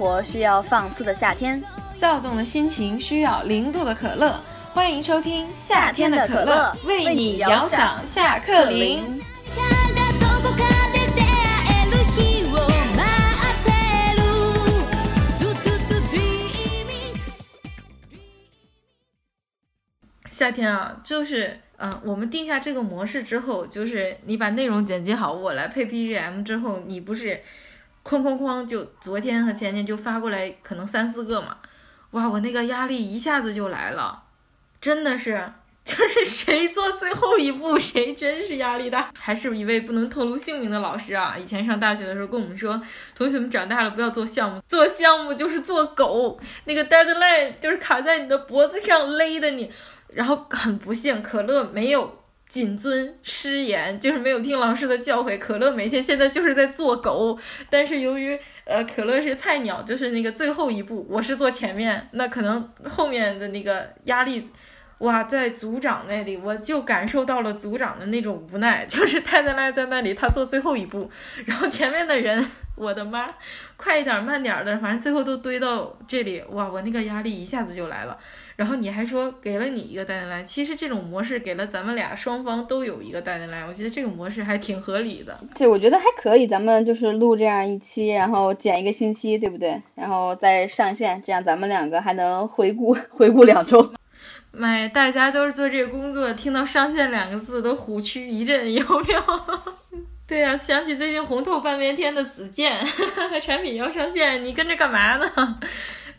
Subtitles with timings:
[0.00, 1.62] 活需要放肆的夏天，
[1.98, 4.40] 躁动的心情需要零度的可乐。
[4.72, 9.20] 欢迎收听夏天的可乐，为你遥想下课铃。
[20.30, 27.42] 夏天啊，就是嗯，我们定下这个模式之后，就是你把内容剪辑好，我来配 BGM 之后，你不是
[28.10, 31.58] 哐哐哐就昨天和前天就发过来，可能三四个嘛，
[32.10, 34.24] 哇，我那个压力一下子就来了，
[34.80, 35.40] 真的是，
[35.86, 39.12] 就是谁做最后一步，谁真是压力大。
[39.16, 42.82] 还是一位不能透露姓名的老师啊，以前上大学的时候跟我们说，
[43.14, 49.70] 同学们长大了不要做项目，做项目就是做狗，那个 deadline 就是卡在你的脖子上勒的你。
[50.12, 52.19] 然后很不幸，可乐没有
[52.50, 55.38] 谨遵师言，就是没有听老师的教诲。
[55.38, 57.38] 可乐每天现在就是在做狗，
[57.70, 64.48] 但是由于呃可乐是菜鸟，就是那个最后一步，我是坐前面，那可能后面的那个压力，
[65.00, 71.10] 哇，在组长那里我就感受到了组长的那种无奈， 就是太太赖在那里，他做最后一步，
[71.46, 73.30] 然后前面的人，我的妈，
[73.78, 78.18] 快一点慢点的，反正最后都堆到这里，哇，我那个压力一下子就来了。
[78.56, 85.34] 然后你还说给了你一个带进来，其实这种模式给了咱们俩双方都有一个带进来，我觉得这个模式还挺合理的。
[85.56, 89.80] 对，我觉得还可以，咱们就是录这样一期，然后剪一个星期，对不对？
[89.94, 93.94] 然后再上线，这样咱们两个还能回顾 回顾两周。
[94.52, 99.22] 妈，大家都是做这个工作，听到上线两个字都虎躯一震， 有没有？
[100.26, 102.72] 对呀，想起最近红透半边天的子健
[103.42, 105.58] 产品要上线，你跟着干嘛呢？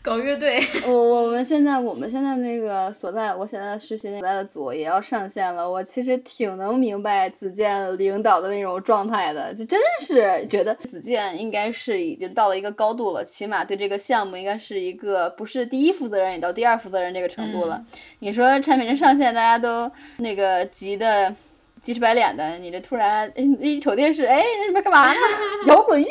[0.04, 5.70] 搞乐队， 我我们现在我们现在那个所在，我现在实习所在的组也要上线了。
[5.70, 17.84] 我其实挺能明白子健领导的那种状态的，就真是觉得子健应该是已经到了一个高度了，起码对这个项目应该是一个不是第一负责人也到第二负责人这个程度了。
[18.18, 21.36] 你说产品上线，大家都那个急的
[21.80, 25.20] 急赤白脸的，你这突然一瞅电视，哎，那里边干嘛呢？
[25.68, 26.08] 摇滚乐。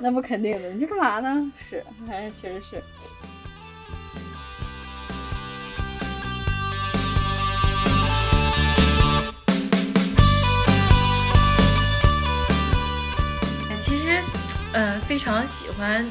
[0.00, 1.52] 那不肯定的，你这干嘛呢？
[1.58, 2.82] 是，反正确实是。
[13.80, 14.22] 其实，
[14.72, 16.08] 嗯，非常喜欢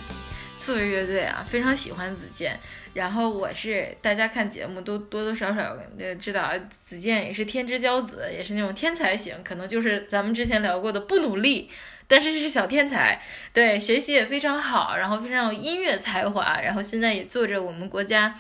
[0.60, 2.60] 刺猬乐队啊，非常喜欢子健。
[2.94, 5.78] 然后我是大家看节目都多多少少
[6.20, 6.52] 知道，
[6.84, 11.72] 子健也是天之骄子，也是那种天才型，可能就是咱们之前聊过的不努力。
[12.10, 18.34] 但是是小天才，对学习也非常好，然后非常有音乐才华，然后现在也做着我们国家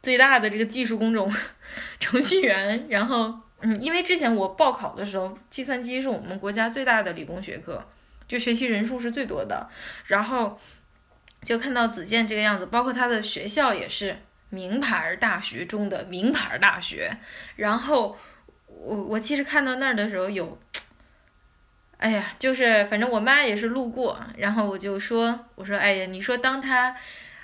[0.00, 1.32] 最大的这个技术工种
[1.98, 2.86] 程序员。
[2.88, 7.84] 然后，嗯，因为之前我报考的时候，计算机是我们国家最大的理工学科，
[8.28, 9.68] 就学习人数是最多的。
[10.06, 10.60] 然后
[11.42, 14.18] 就看到子健这个样子，包括他的学校也是
[14.50, 17.16] 名牌大学中的名牌大学。
[17.56, 18.16] 然后
[18.66, 20.56] 我我其实看到那儿的时候有。
[22.00, 26.96] 哎呀，就是反正我妈也是路过，然后我就说，我说，哎呀，你说当他，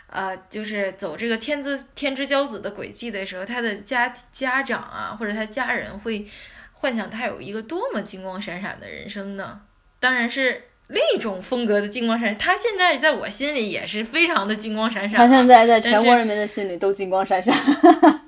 [0.06, 6.26] 呃，就是走这个天之天之骄子的轨迹的时候，他的家家长啊，或者他家人会
[6.72, 9.60] 幻想他有一个多么金光闪闪的人生呢？
[10.00, 12.38] 当然是另一种风格的金光闪闪。
[12.38, 15.18] 他现在在我心里也是非常的金光闪闪。
[15.18, 17.54] 他现在在全国人民的心里都金光闪闪。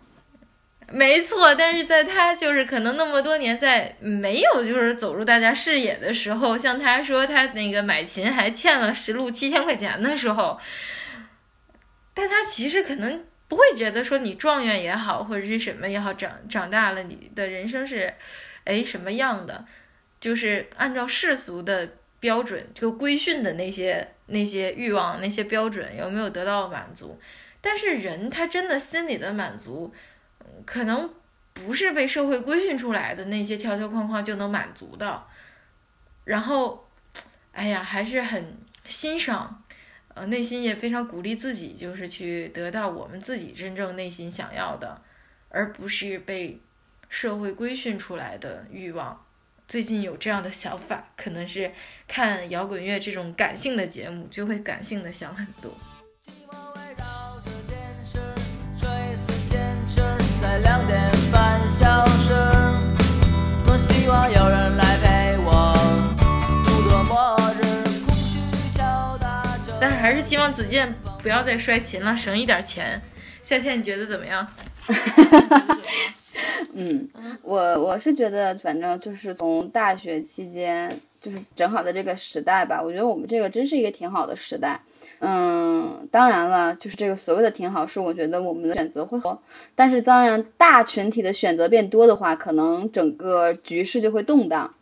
[0.90, 10.58] 没错，但是在他就是可能那么多年在没有就是走入大家视野的时候，像他说他那个买琴还欠了十路七千块钱的时候，
[12.14, 18.14] 但他其实可能不会觉得说你状元也好或者是什么也好，长长大了你的人生是，
[18.64, 19.66] 哎什么样的，
[20.18, 21.86] 就是按照世俗的
[22.18, 27.20] 标准就规训的那些那些欲望那些标准有没有得到满足？
[27.60, 29.94] 但是人他真的心里的满足。
[30.64, 31.10] 可能
[31.52, 35.22] 不是被社会规训出来的那些条条框框就能满足的，
[36.24, 36.88] 然后，
[37.52, 38.56] 哎呀，还是很
[38.86, 39.62] 欣赏，
[40.14, 45.00] 呃，内心也非常鼓励自己，就是去得到我们自己真正内心想要的，
[45.48, 46.60] 而不是被
[47.08, 49.24] 社会规训出来的欲望。
[49.66, 51.70] 最近有这样的想法，可能是
[52.06, 55.70] 看摇滚乐这种感性的节目，就会感性的想很多。
[60.62, 62.34] 两点半消失。
[63.66, 65.74] 多希望有人来陪我
[66.64, 67.62] 度过末日。
[68.06, 68.38] 空虚
[68.76, 69.78] 敲打着。
[69.80, 73.00] 但是还是希望子健不要再摔琴了，省一点钱。
[73.42, 74.46] 夏天你觉得怎么样？
[76.74, 77.08] 嗯，
[77.42, 81.00] 我我是觉得，反正就是从大学期间。
[81.20, 84.82] 就是正好在这个时代吧，我觉得我们这个真是一个挺好的时代。
[85.20, 89.42] 嗯，当然了，就是这个所谓的挺好，是我觉得我们的选择会多，
[89.74, 94.74] 但是当然大群体的选择变多的话，可能整个局势就会动荡。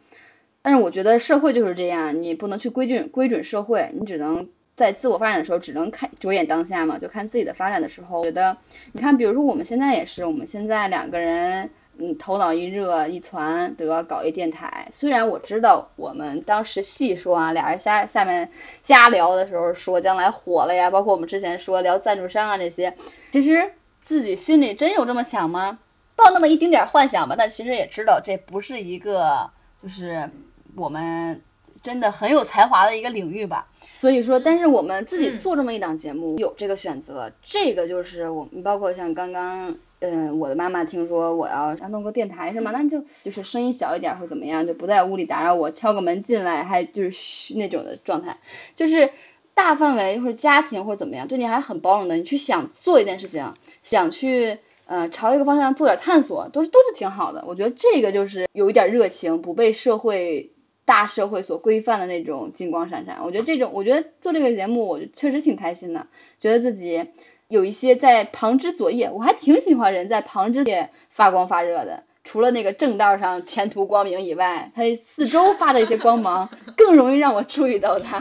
[0.62, 8.22] 但是我觉得社会就是这样，你不能去规准规准社会，你只能在自我发展的时候只能看着眼当下嘛，就看自己的发展的时候。
[8.24, 8.56] 觉得
[8.92, 11.70] 你看，比如说我们现在也是，我们现在两个人。
[11.98, 14.88] 嗯，头脑一热一传，得搞一电台。
[14.93, 18.50] 虽然我知道我们当时细说啊，俩人下下面
[18.84, 22.96] 加聊的时候说将来火了呀，包括我们之前说聊赞助商啊这些，
[23.31, 23.72] 其实
[24.04, 25.78] 自己心里真有这么想吗？
[26.16, 29.50] 抱那么一丁点幻想吧，但其实也知道这不是一个
[29.82, 30.31] 就是
[30.75, 31.42] 我们
[31.82, 33.69] 真的很有才华的一个领域吧。
[33.98, 39.76] 所以说，但是我们自己做这么一档节目，有这个选择，这个就是我们包括像刚刚。
[39.98, 42.70] 嗯，我的妈妈听说我要要弄个电台是吗？
[42.70, 48.37] 那就就是声音小一点或怎么样，就不在屋里打扰我，敲个门进来，还就是那种的状态，
[48.75, 49.08] 就是
[49.54, 52.16] 大范围或者家庭或者怎么样，对你还是很包容的。
[52.16, 53.54] 你去想做一件事情，
[53.84, 57.44] 想去呃朝一个方向做点探索，都是都是挺好的。
[57.49, 60.50] 我觉得这个就是有一点热情，不被社会
[60.86, 63.18] 大社会所规范的那种金光闪闪。
[63.22, 66.06] 我觉得这种，我觉得做这个节目，我确实挺开心的，
[66.40, 67.10] 觉得自己。
[67.48, 72.02] 有一些在旁支作业，我还挺喜欢人在旁枝叶发光发热的。
[72.24, 78.20] 除了那个正道上前途光明以外，他四周发的一些光芒， 更容易让我注意到他。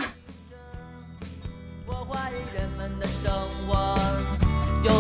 [4.84, 4.92] 有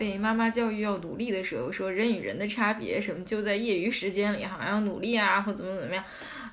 [0.00, 6.02] 被妈妈教育要努力的时候，说人与人的差别什么就在业余时间里好像，要努力啊或怎么怎么样。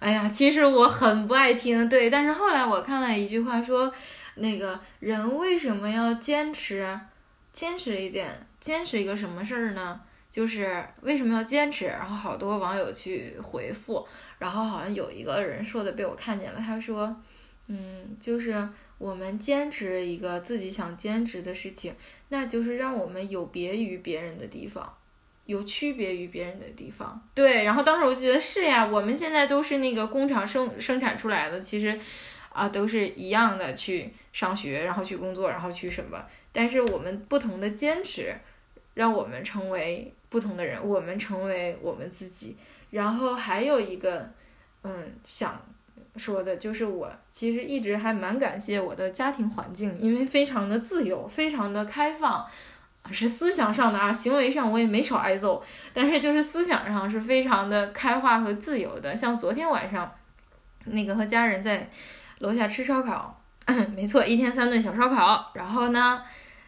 [0.01, 2.09] 哎呀，其实我很不爱听，对。
[2.09, 3.89] 但是后来我看了一句话说，
[4.35, 6.99] 那个人为什么要坚持，
[7.53, 10.01] 坚持一点，坚持一个什么事儿呢？
[10.29, 11.85] 就是为什么要坚持？
[11.85, 14.05] 然后好多网友去回复，
[14.39, 17.15] 然后好像有一个人说的被我看见了，他说，
[17.67, 18.67] 嗯，就是。
[18.97, 21.93] 我们坚持一个自己想坚持的事情，
[22.29, 24.91] 那就是让我们有别于别人的地方，
[25.45, 27.21] 有区别于别人的地方。
[27.35, 31.99] 对，然后当时我就觉得是呀，我们现在都是那个工厂生生产出来的，其实
[32.51, 36.25] 啊都是一样的，去上学，然后去工作，然后去什么。
[36.51, 38.35] 但是我们不同的坚持，
[38.95, 42.55] 让我们成为不同的人，我们成为我们自己。
[42.89, 44.31] 然后还有一个，
[44.81, 45.63] 嗯，想。
[46.17, 52.45] 说的就是我，其实一直还蛮感谢我的家庭环境，因为非常的自由，非常的开放，
[53.11, 59.15] 是思想上的啊，行为上我也没少挨揍，但是就是思想上是非常的开化和自由的。
[59.15, 60.11] 像昨天晚上，
[60.85, 61.89] 那个和家人在
[62.39, 63.39] 楼下吃烧烤，
[63.95, 65.51] 没错，一天三顿小烧烤。
[65.53, 66.21] 然后呢，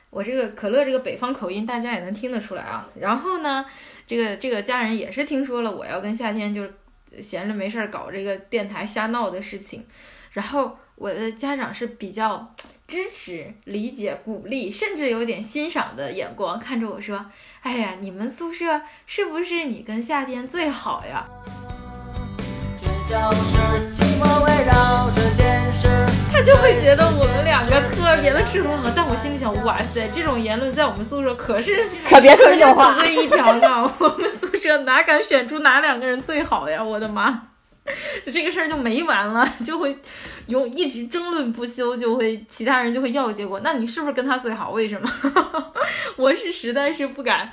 [0.10, 2.88] 我这个可乐这个北方口音大家也能听得出来啊。
[3.00, 3.66] 然后呢，
[4.06, 6.64] 这个这个家人也是听说了我要跟夏天就。
[7.22, 9.86] 闲着没事儿搞这个电台瞎闹的事情，
[10.32, 12.54] 然后我的家长是比较
[12.88, 17.26] 支持、理解、鼓励，甚至有点欣赏的眼光看着我说
[17.62, 21.28] ：“哎呀，你们宿舍是不是你跟夏天最好呀？”
[26.90, 33.94] 觉得我们两个特别的赤裸裸，但我心里想，哇塞，这种言论在我们宿舍可是 可别说这种话，死罪一条呢。
[34.00, 36.84] 我们宿舍哪敢选出哪两个人最好呀？
[36.84, 37.50] 我的妈，
[38.26, 39.96] 就这个事儿就没完了，就会
[40.48, 43.60] 有一直争论不休，就会其他人就会要结果。
[43.64, 44.72] 那你是不是跟他最好？
[44.72, 45.08] 为什么？
[46.18, 47.52] 我是实在是不敢。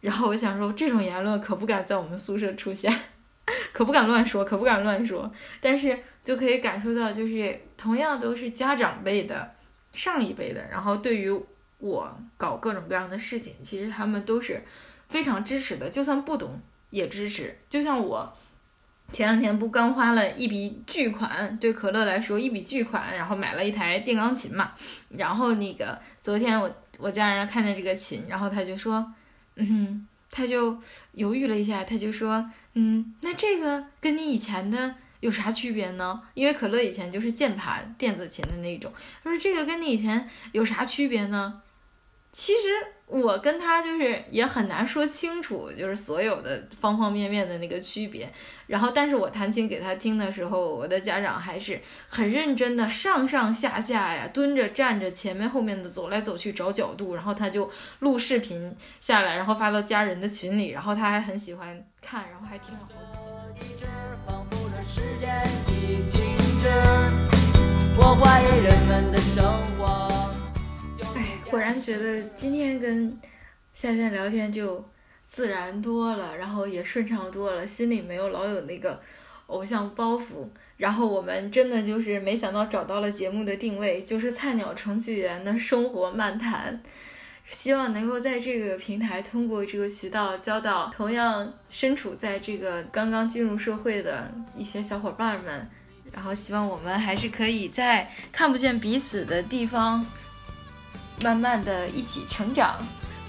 [0.00, 2.92] 然后我想说，这种言论可不敢在我们宿舍出现。
[3.72, 9.54] 可不敢乱说，可不敢乱说，但是就可以感受到，就是同样都是家长辈的、
[9.92, 11.30] 上一辈的，然后对于
[11.78, 14.62] 我搞各种各样的事情，其实他们都是
[15.08, 16.60] 非常支持的，就算不懂
[16.90, 17.56] 也支持。
[17.68, 18.32] 就像我
[19.10, 24.72] 前两天不刚花了一笔巨款，对可乐来说一笔巨款，然后买了一台电钢琴嘛，
[25.10, 29.12] 然后那个昨天我我家人看见这个琴，然后他就说，
[29.56, 30.06] 嗯哼。
[30.34, 30.74] 他就
[31.12, 36.20] 犹豫了一下，他就说：“嗯，那这个跟你以前的有啥区别呢？
[36.34, 38.92] 因为可乐以前就是键盘电子琴的那种。
[39.24, 41.62] 他说这个跟你以前有啥区别呢？
[42.30, 42.58] 其实。”
[43.12, 48.32] 我跟他就是也很难说清楚，就是所有的方方面面的那个区别。
[48.68, 64.61] 然后，但是我弹琴给他听的时候，我的家长还是很认真的，上上下下呀，蹲着站着，前面后面的走来走去找角度，然后他就录视频下来，然后发到家人的群里，然后他还很喜欢看，然后还听了好几遍。
[71.14, 71.38] 哎。
[71.48, 73.16] 果然觉得今天跟
[73.72, 74.84] 夏天聊天就
[75.28, 79.00] 自然多了，然后也顺畅多了，心里没有老有那个
[79.46, 80.48] 偶像包袱。
[80.78, 86.82] 然后我们真的就是没想到找到了节目的定位，就是菜鸟程序员的生活漫谈。
[87.52, 95.70] 希望能够在这个平台通过这个渠道交到同样身处在这个刚刚进入社会的一些小伙伴们。
[96.12, 100.04] 然后希望我们还是可以在看不见彼此的地方，
[101.22, 102.76] 慢慢的一起成长。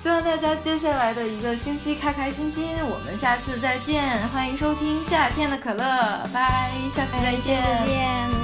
[0.02, 2.76] 希望大家接下来的一个星期开开心心。
[2.82, 7.64] 我们下次再见，欢迎收听夏天的可乐，拜，下次再见。
[7.64, 8.43] 再见。